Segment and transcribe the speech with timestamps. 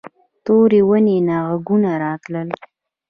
[0.45, 2.49] تورې ونې نه غږونه راتلل.